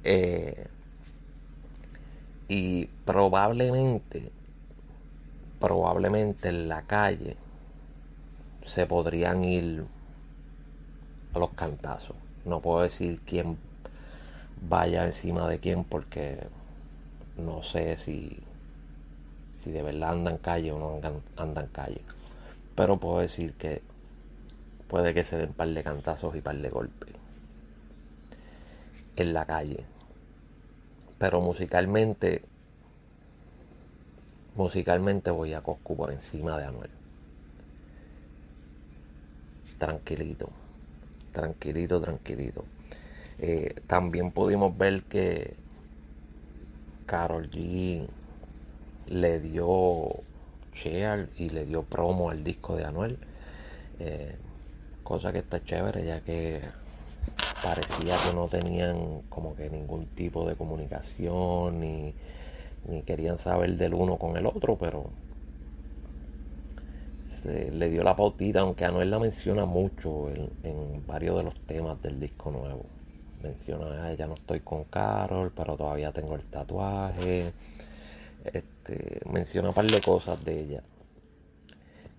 Eh, 0.03 0.67
y 2.47 2.85
probablemente, 3.05 4.31
probablemente 5.59 6.49
en 6.49 6.67
la 6.67 6.81
calle 6.83 7.37
se 8.65 8.85
podrían 8.85 9.43
ir 9.43 9.85
a 11.33 11.39
los 11.39 11.51
cantazos. 11.51 12.15
No 12.45 12.61
puedo 12.61 12.81
decir 12.81 13.21
quién 13.25 13.57
vaya 14.67 15.05
encima 15.05 15.47
de 15.47 15.59
quién 15.59 15.83
porque 15.83 16.47
no 17.37 17.63
sé 17.63 17.97
si 17.97 18.44
si 19.65 19.71
de 19.71 19.81
verdad 19.81 20.11
andan 20.11 20.37
calle 20.37 20.71
o 20.71 20.77
no 20.77 21.01
andan, 21.37 21.67
calle. 21.73 22.01
Pero 22.75 22.97
puedo 22.97 23.19
decir 23.19 23.53
que 23.53 23.81
puede 24.87 25.13
que 25.15 25.23
se 25.23 25.37
den 25.37 25.53
par 25.53 25.69
de 25.69 25.83
cantazos 25.83 26.35
y 26.35 26.41
par 26.41 26.55
de 26.55 26.69
golpes 26.69 27.15
en 29.15 29.33
la 29.33 29.45
calle. 29.45 29.83
Pero 31.17 31.41
musicalmente, 31.41 32.43
musicalmente 34.55 35.31
voy 35.31 35.53
a 35.53 35.61
Coscu 35.61 35.95
por 35.95 36.11
encima 36.11 36.59
de 36.59 36.65
Anuel. 36.65 36.91
Tranquilito, 39.79 40.49
tranquilito, 41.31 41.99
tranquilito. 41.99 42.65
Eh, 43.39 43.73
también 43.87 44.31
pudimos 44.31 44.77
ver 44.77 45.01
que 45.03 45.55
Carol 47.07 47.49
G 47.49 48.07
le 49.07 49.39
dio 49.39 50.09
share 50.73 51.29
y 51.37 51.49
le 51.49 51.65
dio 51.65 51.83
promo 51.83 52.29
al 52.29 52.43
disco 52.43 52.75
de 52.75 52.85
Anuel. 52.85 53.17
Eh, 53.99 54.35
cosa 55.03 55.31
que 55.31 55.39
está 55.39 55.63
chévere 55.63 56.05
ya 56.05 56.21
que 56.21 56.61
parecía 57.63 58.17
que 58.25 58.33
no 58.33 58.47
tenían 58.47 59.21
como 59.29 59.55
que 59.55 59.69
ningún 59.69 60.07
tipo 60.07 60.47
de 60.47 60.55
comunicación 60.55 61.79
ni, 61.79 62.13
ni 62.87 63.01
querían 63.03 63.37
saber 63.37 63.77
del 63.77 63.93
uno 63.93 64.17
con 64.17 64.35
el 64.37 64.45
otro, 64.45 64.77
pero 64.77 65.09
se 67.41 67.71
le 67.71 67.89
dio 67.89 68.03
la 68.03 68.15
pautita, 68.15 68.61
aunque 68.61 68.85
Anuel 68.85 69.11
la 69.11 69.19
menciona 69.19 69.65
mucho 69.65 70.29
en, 70.31 71.05
varios 71.05 71.37
de 71.37 71.43
los 71.43 71.59
temas 71.61 72.01
del 72.01 72.19
disco 72.19 72.51
nuevo. 72.51 72.85
Menciona, 73.43 74.13
ya 74.15 74.25
no 74.25 74.33
estoy 74.33 74.61
con 74.61 74.85
Carol, 74.85 75.51
pero 75.55 75.77
todavía 75.77 76.11
tengo 76.11 76.35
el 76.35 76.41
tatuaje 76.43 77.53
este, 78.45 78.74
menciona 79.31 79.69
un 79.69 79.75
par 79.75 79.85
de 79.85 80.01
cosas 80.01 80.43
de 80.43 80.59
ella 80.61 80.83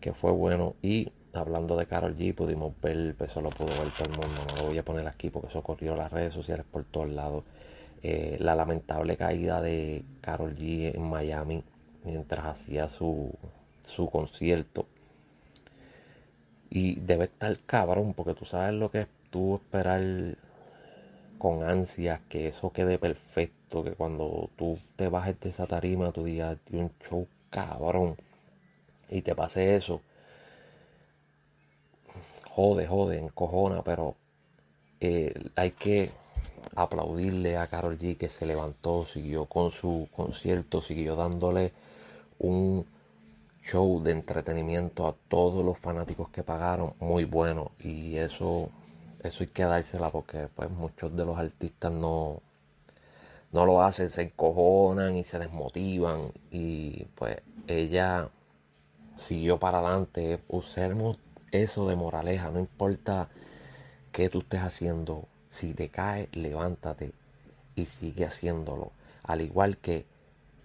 que 0.00 0.12
fue 0.12 0.30
bueno. 0.30 0.74
Y 0.82 1.10
hablando 1.32 1.76
de 1.76 1.86
Carol 1.86 2.16
G 2.16 2.34
pudimos 2.34 2.72
ver 2.80 3.14
pues 3.16 3.30
eso 3.30 3.40
lo 3.40 3.50
pudo 3.50 3.68
ver 3.68 3.92
todo 3.96 4.04
el 4.04 4.12
mundo. 4.12 4.44
No 4.48 4.56
lo 4.56 4.64
voy 4.68 4.78
a 4.78 4.84
poner 4.84 5.06
aquí 5.08 5.30
porque 5.30 5.48
eso 5.48 5.62
corrió 5.62 5.96
las 5.96 6.12
redes 6.12 6.32
sociales 6.32 6.64
por 6.70 6.84
todos 6.84 7.10
lados. 7.10 7.44
Eh, 8.02 8.36
la 8.40 8.54
lamentable 8.54 9.16
caída 9.16 9.60
de 9.60 10.04
Carol 10.20 10.54
G 10.54 10.94
en 10.94 11.02
Miami 11.02 11.64
mientras 12.04 12.44
hacía 12.46 12.88
su, 12.88 13.32
su 13.82 14.08
concierto. 14.10 14.86
Y 16.70 16.96
debe 17.00 17.24
estar 17.24 17.56
cabrón 17.66 18.14
porque 18.14 18.34
tú 18.34 18.44
sabes 18.44 18.74
lo 18.74 18.90
que 18.90 19.02
es 19.02 19.08
tú 19.30 19.56
esperar 19.56 20.36
con 21.38 21.62
ansias 21.64 22.20
que 22.28 22.48
eso 22.48 22.70
quede 22.70 22.98
perfecto, 22.98 23.84
que 23.84 23.92
cuando 23.92 24.50
tú 24.56 24.78
te 24.96 25.08
bajes 25.08 25.38
de 25.40 25.50
esa 25.50 25.66
tarima, 25.66 26.12
tú 26.12 26.24
digas, 26.24 26.58
un 26.72 26.90
show 27.08 27.26
cabrón, 27.50 28.16
y 29.10 29.22
te 29.22 29.34
pase 29.34 29.76
eso. 29.76 30.00
jode, 32.50 32.86
jode, 32.86 33.18
encojona, 33.18 33.82
pero 33.82 34.14
eh, 35.00 35.34
hay 35.56 35.72
que 35.72 36.10
aplaudirle 36.74 37.56
a 37.58 37.66
Carol 37.68 37.98
G 37.98 38.16
que 38.16 38.28
se 38.28 38.46
levantó, 38.46 39.04
siguió 39.06 39.46
con 39.46 39.70
su 39.70 40.08
concierto, 40.14 40.82
siguió 40.82 41.16
dándole 41.16 41.72
un 42.38 42.86
show 43.62 44.02
de 44.02 44.12
entretenimiento 44.12 45.06
a 45.06 45.14
todos 45.28 45.64
los 45.64 45.78
fanáticos 45.78 46.30
que 46.30 46.42
pagaron 46.42 46.94
muy 47.00 47.24
bueno 47.24 47.72
y 47.80 48.16
eso 48.16 48.70
eso 49.26 49.38
hay 49.42 49.48
que 49.48 49.64
dársela 49.64 50.10
porque 50.10 50.48
pues 50.54 50.70
muchos 50.70 51.14
de 51.16 51.24
los 51.24 51.38
artistas 51.38 51.92
no 51.92 52.40
no 53.52 53.64
lo 53.66 53.82
hacen, 53.82 54.10
se 54.10 54.22
encojonan 54.22 55.16
y 55.16 55.24
se 55.24 55.38
desmotivan. 55.38 56.32
Y 56.50 57.04
pues 57.14 57.38
ella 57.66 58.28
siguió 59.16 59.58
para 59.58 59.78
adelante, 59.78 60.40
usemos 60.48 61.18
eso 61.52 61.88
de 61.88 61.96
moraleja, 61.96 62.50
no 62.50 62.60
importa 62.60 63.28
qué 64.12 64.28
tú 64.28 64.40
estés 64.40 64.60
haciendo, 64.60 65.26
si 65.50 65.74
te 65.74 65.88
cae, 65.88 66.28
levántate 66.32 67.12
y 67.74 67.86
sigue 67.86 68.26
haciéndolo, 68.26 68.92
al 69.22 69.40
igual 69.40 69.78
que 69.78 70.04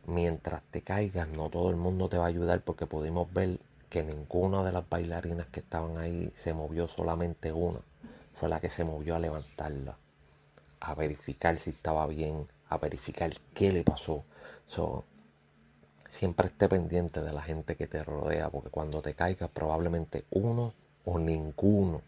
mientras 0.06 0.62
te 0.72 0.82
caigas, 0.82 1.28
no 1.30 1.50
todo 1.50 1.70
el 1.70 1.78
mundo 1.78 2.10
te 2.10 2.18
va 2.18 2.26
a 2.26 2.28
ayudar 2.28 2.62
porque 2.62 2.88
pudimos 2.88 3.32
ver 3.34 3.60
que 3.90 4.04
ninguna 4.04 4.64
de 4.64 4.72
las 4.74 4.88
bailarinas 4.90 5.48
que 5.48 5.62
estaban 5.62 5.98
ahí 5.98 6.34
se 6.44 6.54
movió, 6.54 6.88
solamente 6.90 7.52
una 7.54 7.80
fue 8.42 8.50
la 8.50 8.60
que 8.60 8.72
se 8.72 8.84
movió 8.84 9.16
a 9.16 9.20
levantarla, 9.20 9.96
a 10.80 10.96
verificar 10.96 11.60
si 11.60 11.70
estaba 11.70 12.08
bien, 12.08 12.48
a 12.70 12.80
verificar 12.80 13.32
qué 13.54 13.72
le 13.72 13.84
pasó. 13.84 14.24
siempre 16.10 16.48
esté 16.48 16.68
pendiente 16.68 17.22
de 17.22 17.34
la 17.34 17.44
gente 17.44 17.76
que 17.76 17.86
te 17.86 18.04
rodea, 18.04 18.50
porque 18.50 18.72
cuando 18.72 19.04
te 19.04 19.14
caigas 19.14 19.48
probablemente 19.52 20.26
uno 20.32 20.74
o 21.06 21.20
ninguno 21.20 22.02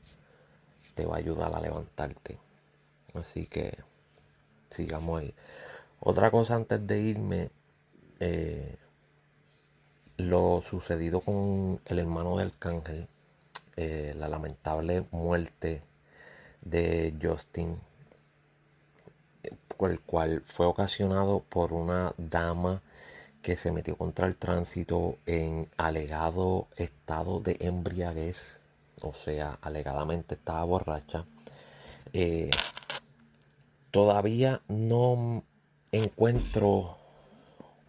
te 0.95 1.05
va 1.05 1.17
a 1.17 1.19
ayudar 1.19 1.53
a 1.53 1.61
levantarte. 1.61 2.39
Así 3.13 3.45
que 3.45 3.77
sigamos 4.71 5.21
ahí. 5.21 5.35
Otra 5.99 6.31
cosa 6.31 6.55
antes 6.55 6.87
de 6.87 6.99
irme 6.99 7.51
eh, 8.19 8.75
lo 10.17 10.63
sucedido 10.67 11.21
con 11.21 11.79
el 11.85 11.99
hermano 11.99 12.37
del 12.37 12.47
Arcángel, 12.47 13.07
eh, 13.75 14.15
la 14.17 14.27
lamentable 14.27 15.05
muerte 15.11 15.83
de 16.63 17.13
Justin, 17.21 17.77
el 19.79 19.99
cual 20.01 20.41
fue 20.45 20.65
ocasionado 20.65 21.43
por 21.49 21.73
una 21.73 22.13
dama 22.17 22.81
que 23.41 23.57
se 23.57 23.71
metió 23.71 23.97
contra 23.97 24.25
el 24.25 24.37
tránsito 24.37 25.17
en 25.25 25.67
alegado 25.77 26.67
estado 26.77 27.41
de 27.41 27.57
embriaguez, 27.59 28.37
o 29.01 29.13
sea, 29.13 29.59
alegadamente 29.61 30.35
estaba 30.35 30.63
borracha. 30.63 31.25
Eh, 32.13 32.49
todavía 33.91 34.61
no 34.69 35.43
encuentro 35.91 36.97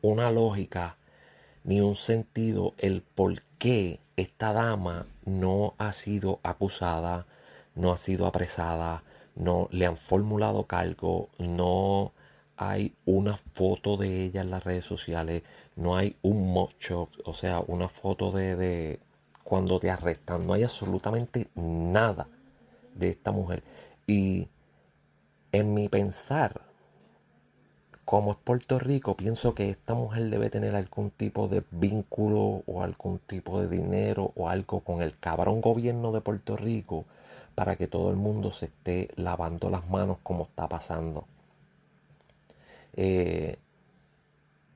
una 0.02 0.30
lógica 0.30 0.96
ni 1.62 1.80
un 1.80 1.96
sentido 1.96 2.74
el 2.78 3.02
por 3.02 3.42
qué 3.58 4.00
esta 4.16 4.52
dama 4.52 5.06
no 5.24 5.74
ha 5.78 5.92
sido 5.92 6.40
acusada, 6.42 7.26
no 7.74 7.92
ha 7.92 7.98
sido 7.98 8.26
apresada, 8.26 9.02
no 9.34 9.68
le 9.70 9.86
han 9.86 9.96
formulado 9.96 10.64
cargo, 10.64 11.28
no 11.38 12.12
hay 12.56 12.94
una 13.04 13.36
foto 13.36 13.96
de 13.96 14.24
ella 14.24 14.42
en 14.42 14.50
las 14.50 14.64
redes 14.64 14.84
sociales, 14.84 15.42
no 15.76 15.96
hay 15.96 16.16
un 16.22 16.52
mocho, 16.52 17.08
o 17.24 17.34
sea, 17.34 17.60
una 17.60 17.88
foto 17.88 18.30
de, 18.30 18.56
de 18.56 19.00
cuando 19.42 19.80
te 19.80 19.90
arrestan, 19.90 20.46
no 20.46 20.52
hay 20.52 20.62
absolutamente 20.62 21.48
nada 21.54 22.28
de 22.94 23.10
esta 23.10 23.32
mujer. 23.32 23.62
Y 24.06 24.48
en 25.52 25.74
mi 25.74 25.88
pensar, 25.88 26.60
como 28.04 28.32
es 28.32 28.36
Puerto 28.36 28.78
Rico, 28.78 29.16
pienso 29.16 29.54
que 29.54 29.70
esta 29.70 29.94
mujer 29.94 30.30
debe 30.30 30.50
tener 30.50 30.76
algún 30.76 31.10
tipo 31.10 31.48
de 31.48 31.64
vínculo 31.70 32.62
o 32.66 32.82
algún 32.82 33.18
tipo 33.18 33.60
de 33.60 33.68
dinero 33.68 34.32
o 34.36 34.48
algo 34.48 34.80
con 34.80 35.02
el 35.02 35.18
cabrón 35.18 35.60
gobierno 35.60 36.12
de 36.12 36.20
Puerto 36.20 36.56
Rico 36.56 37.06
para 37.54 37.76
que 37.76 37.86
todo 37.86 38.10
el 38.10 38.16
mundo 38.16 38.50
se 38.52 38.66
esté 38.66 39.08
lavando 39.16 39.70
las 39.70 39.88
manos 39.88 40.18
como 40.22 40.44
está 40.44 40.68
pasando. 40.68 41.26
Eh, 42.94 43.58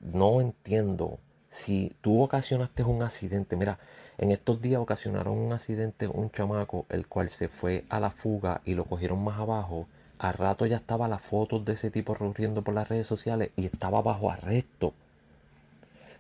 no 0.01 0.41
entiendo 0.41 1.19
si 1.51 1.95
tú 2.01 2.23
ocasionaste 2.23 2.85
un 2.85 3.03
accidente. 3.03 3.57
Mira, 3.57 3.79
en 4.19 4.31
estos 4.31 4.61
días 4.61 4.81
ocasionaron 4.81 5.39
un 5.39 5.53
accidente 5.53 6.09
un 6.09 6.31
chamaco 6.31 6.87
el 6.89 7.07
cual 7.07 7.31
se 7.31 7.49
fue 7.49 7.85
a 7.89 8.01
la 8.01 8.11
fuga 8.11 8.61
y 8.65 8.75
lo 8.75 8.85
cogieron 8.85 9.23
más 9.23 9.39
abajo 9.39 9.87
a 10.19 10.33
rato 10.33 10.67
ya 10.67 10.77
estaba 10.77 11.07
las 11.07 11.23
fotos 11.23 11.65
de 11.65 11.75
ese 11.75 11.91
tipo 11.91 12.13
recorriendo 12.15 12.63
por 12.63 12.75
las 12.75 12.89
redes 12.89 13.07
sociales 13.07 13.51
y 13.57 13.67
estaba 13.67 14.03
bajo 14.03 14.31
arresto. 14.31 14.93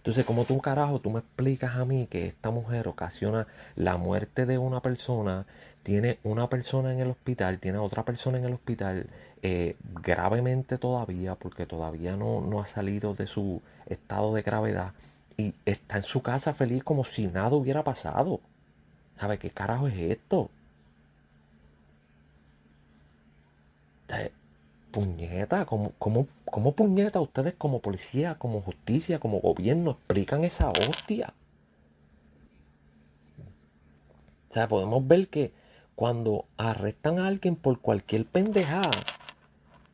Entonces, 0.09 0.25
como 0.25 0.47
tú 0.47 0.59
carajo, 0.59 1.01
tú 1.01 1.11
me 1.11 1.18
explicas 1.18 1.77
a 1.77 1.85
mí 1.85 2.07
que 2.07 2.27
esta 2.27 2.51
mujer 2.51 2.88
ocasiona 2.88 3.47
la 3.77 3.99
muerte 3.99 4.47
de 4.47 4.57
una 4.57 4.81
persona, 4.81 5.44
tiene 5.83 6.18
una 6.25 6.49
persona 6.49 6.94
en 6.94 7.01
el 7.01 7.11
hospital, 7.11 7.59
tiene 7.59 7.77
otra 7.77 8.07
persona 8.07 8.38
en 8.38 8.47
el 8.47 8.55
hospital 8.55 9.07
eh, 9.42 9.77
gravemente 10.03 10.79
todavía, 10.79 11.35
porque 11.35 11.66
todavía 11.66 12.16
no, 12.16 12.40
no 12.40 12.62
ha 12.62 12.64
salido 12.64 13.12
de 13.12 13.27
su 13.27 13.61
estado 13.85 14.35
de 14.35 14.40
gravedad 14.40 14.94
y 15.37 15.53
está 15.66 15.99
en 15.99 16.05
su 16.05 16.23
casa 16.23 16.55
feliz 16.55 16.83
como 16.83 17.05
si 17.05 17.27
nada 17.27 17.55
hubiera 17.55 17.85
pasado. 17.85 18.40
¿Sabe 19.21 19.37
qué 19.38 19.51
carajo 19.51 19.88
es 19.88 19.99
esto? 19.99 20.49
Puñeta, 24.98 25.64
¿cómo, 25.64 25.92
cómo, 26.00 26.72
puñeta 26.72 27.20
ustedes 27.20 27.54
como 27.54 27.78
policía, 27.78 28.34
como 28.34 28.62
justicia, 28.62 29.20
como 29.20 29.38
gobierno 29.38 29.92
explican 29.92 30.42
esa 30.42 30.70
hostia? 30.70 31.34
O 34.50 34.54
sea, 34.54 34.66
podemos 34.66 35.06
ver 35.06 35.28
que 35.28 35.52
cuando 35.94 36.46
arrestan 36.56 37.20
a 37.20 37.28
alguien 37.28 37.54
por 37.54 37.78
cualquier 37.78 38.26
pendejada, 38.26 38.90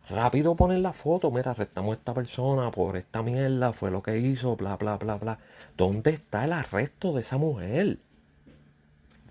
rápido 0.09 0.57
ponen 0.57 0.83
la 0.83 0.95
foto, 0.95 1.31
mira, 1.31 1.51
arrestamos 1.51 1.91
a 1.91 1.99
esta 1.99 2.15
persona 2.15 2.71
por 2.71 2.97
esta 2.97 3.23
mierda, 3.23 3.75
fue 3.75 3.91
lo 3.91 4.03
que 4.03 4.19
hizo, 4.19 4.57
bla, 4.57 4.79
bla, 4.79 4.97
bla, 4.97 5.17
bla. 5.17 5.39
¿Dónde 5.77 6.13
está 6.13 6.47
el 6.47 6.55
arresto 6.55 7.13
de 7.13 7.21
esa 7.21 7.37
mujer? 7.37 7.99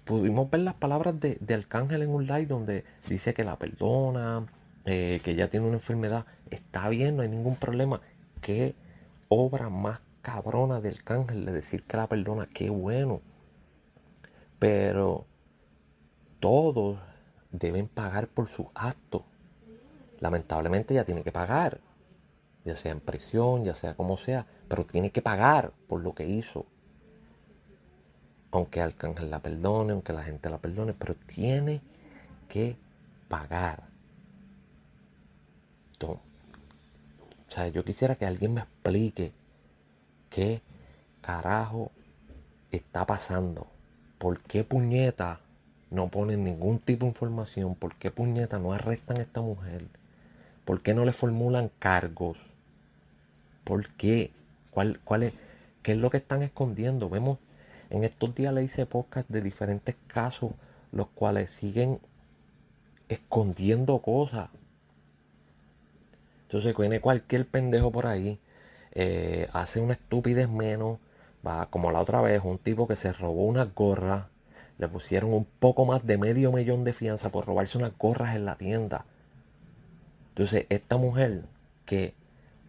Pudimos 0.05 0.51
ver 0.51 0.61
las 0.61 0.75
palabras 0.75 1.19
de, 1.19 1.37
de 1.39 1.53
Arcángel 1.55 2.03
en 2.03 2.09
un 2.09 2.27
live 2.27 2.45
donde 2.45 2.83
dice 3.07 3.33
que 3.33 3.43
la 3.43 3.55
perdona, 3.55 4.45
eh, 4.85 5.21
que 5.23 5.35
ya 5.35 5.47
tiene 5.47 5.65
una 5.65 5.75
enfermedad, 5.75 6.25
está 6.49 6.89
bien, 6.89 7.15
no 7.15 7.21
hay 7.21 7.29
ningún 7.29 7.55
problema. 7.55 8.01
Qué 8.41 8.75
obra 9.29 9.69
más 9.69 10.01
cabrona 10.21 10.81
del 10.81 11.03
cángel 11.03 11.45
de 11.45 11.51
decir 11.51 11.83
que 11.83 11.97
la 11.97 12.07
perdona, 12.07 12.47
qué 12.53 12.69
bueno. 12.69 13.21
Pero 14.59 15.25
todos 16.39 16.97
deben 17.51 17.87
pagar 17.87 18.27
por 18.27 18.49
sus 18.49 18.67
actos. 18.75 19.23
Lamentablemente 20.19 20.93
ya 20.93 21.05
tiene 21.05 21.23
que 21.23 21.31
pagar, 21.31 21.79
ya 22.65 22.75
sea 22.77 22.91
en 22.91 22.99
prisión, 22.99 23.63
ya 23.63 23.75
sea 23.75 23.95
como 23.95 24.17
sea, 24.17 24.45
pero 24.67 24.85
tiene 24.85 25.11
que 25.11 25.21
pagar 25.21 25.71
por 25.87 26.01
lo 26.01 26.13
que 26.13 26.27
hizo. 26.27 26.65
Aunque 28.51 28.81
Arcángel 28.81 29.31
la 29.31 29.39
perdone, 29.39 29.93
aunque 29.93 30.13
la 30.13 30.23
gente 30.23 30.49
la 30.49 30.59
perdone, 30.59 30.93
pero 30.93 31.15
tiene 31.15 31.81
que 32.47 32.77
pagar. 33.27 33.92
O 36.01 36.19
sea, 37.49 37.67
yo 37.67 37.83
quisiera 37.83 38.15
que 38.15 38.25
alguien 38.25 38.53
me 38.53 38.61
explique 38.61 39.31
qué 40.29 40.61
carajo 41.21 41.91
está 42.71 43.05
pasando. 43.05 43.67
¿Por 44.17 44.41
qué 44.41 44.63
puñeta 44.63 45.39
no 45.91 46.07
ponen 46.09 46.43
ningún 46.43 46.79
tipo 46.79 47.05
de 47.05 47.11
información? 47.11 47.75
¿Por 47.75 47.95
qué 47.95 48.11
puñeta 48.11 48.57
no 48.59 48.73
arrestan 48.73 49.17
a 49.17 49.21
esta 49.21 49.41
mujer? 49.41 49.85
¿Por 50.65 50.81
qué 50.81 50.93
no 50.93 51.05
le 51.05 51.13
formulan 51.13 51.69
cargos? 51.79 52.37
¿Por 53.63 53.89
qué? 53.89 54.31
¿Cuál, 54.71 54.99
cuál 55.03 55.23
es? 55.23 55.33
¿Qué 55.83 55.91
es 55.91 55.97
lo 55.97 56.09
que 56.09 56.17
están 56.17 56.41
escondiendo? 56.41 57.09
Vemos, 57.09 57.37
en 57.89 58.03
estos 58.03 58.33
días 58.33 58.53
le 58.53 58.63
hice 58.63 58.85
podcast 58.85 59.29
de 59.29 59.41
diferentes 59.41 59.95
casos, 60.07 60.51
los 60.91 61.07
cuales 61.09 61.49
siguen 61.51 61.99
escondiendo 63.09 63.99
cosas. 63.99 64.49
Entonces 66.53 66.77
viene 66.77 67.01
cualquier 67.01 67.47
pendejo 67.47 67.91
por 67.91 68.05
ahí, 68.05 68.37
eh, 68.91 69.47
hace 69.53 69.79
una 69.79 69.93
estupidez 69.93 70.47
menos, 70.47 70.99
va 71.45 71.65
como 71.71 71.91
la 71.91 71.99
otra 71.99 72.21
vez, 72.21 72.43
un 72.43 72.59
tipo 72.59 72.87
que 72.87 72.95
se 72.95 73.11
robó 73.11 73.47
unas 73.47 73.73
gorras, 73.73 74.25
le 74.77 74.87
pusieron 74.87 75.33
un 75.33 75.45
poco 75.45 75.83
más 75.85 76.05
de 76.05 76.19
medio 76.19 76.51
millón 76.51 76.83
de 76.83 76.93
fianza 76.93 77.31
por 77.31 77.47
robarse 77.47 77.79
unas 77.79 77.97
gorras 77.97 78.35
en 78.35 78.45
la 78.45 78.55
tienda. 78.55 79.05
Entonces 80.29 80.67
esta 80.69 80.97
mujer 80.97 81.45
que 81.87 82.13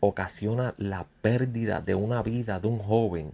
ocasiona 0.00 0.72
la 0.78 1.04
pérdida 1.20 1.82
de 1.82 1.94
una 1.94 2.22
vida 2.22 2.60
de 2.60 2.68
un 2.68 2.78
joven, 2.78 3.32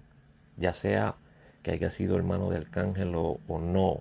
ya 0.56 0.74
sea 0.74 1.14
que 1.62 1.70
haya 1.70 1.92
sido 1.92 2.16
hermano 2.16 2.50
del 2.50 2.62
arcángel 2.62 3.14
o, 3.14 3.38
no, 3.48 4.00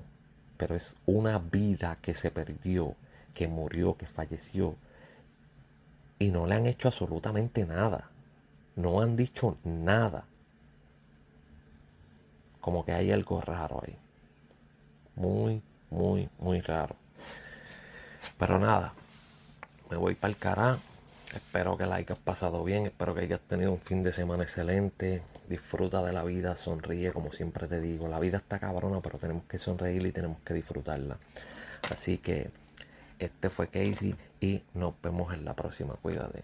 pero 0.58 0.76
es 0.76 0.96
una 1.06 1.38
vida 1.38 2.00
que 2.02 2.16
se 2.16 2.32
perdió, 2.32 2.96
que 3.36 3.48
murió, 3.48 3.98
que 3.98 4.08
falleció. 4.08 4.78
Y 6.20 6.32
no 6.32 6.46
le 6.46 6.56
han 6.56 6.68
hecho 6.68 6.90
absolutamente 6.90 7.66
nada. 7.66 8.10
No 8.76 9.02
han 9.02 9.16
dicho 9.16 9.58
nada. 9.64 10.26
Como 12.60 12.86
que 12.86 12.92
hay 12.92 13.12
algo 13.12 13.42
raro 13.42 13.82
ahí. 13.84 13.96
Muy, 15.16 15.62
muy, 15.90 16.30
muy 16.40 16.62
raro. 16.62 16.96
Pero 18.38 18.60
nada, 18.60 18.94
me 19.90 19.98
voy 19.98 20.16
para 20.16 20.32
el 20.32 20.38
cará. 20.38 20.80
Espero 21.34 21.78
que 21.78 21.86
la 21.86 21.96
hayas 21.96 22.18
pasado 22.18 22.64
bien, 22.64 22.88
espero 22.88 23.14
que 23.14 23.22
hayas 23.22 23.42
tenido 23.42 23.72
un 23.72 23.80
fin 23.80 24.04
de 24.04 24.12
semana 24.12 24.44
excelente. 24.44 25.22
Disfruta 25.48 26.04
de 26.04 26.12
la 26.12 26.24
vida, 26.24 26.56
sonríe, 26.56 27.12
como 27.12 27.32
siempre 27.32 27.68
te 27.68 27.80
digo. 27.80 28.08
La 28.08 28.20
vida 28.20 28.38
está 28.38 28.60
cabrona, 28.60 29.00
pero 29.02 29.20
tenemos 29.20 29.44
que 29.44 29.58
sonreír 29.58 30.06
y 30.06 30.12
tenemos 30.12 30.40
que 30.40 30.54
disfrutarla. 30.54 31.18
Así 31.92 32.18
que 32.18 32.50
este 33.20 33.50
fue 33.50 33.68
Casey 33.68 34.16
y 34.40 34.64
nos 34.74 34.94
vemos 35.02 35.34
en 35.34 35.46
la 35.46 35.54
próxima. 35.54 35.96
Cuídate. 35.96 36.44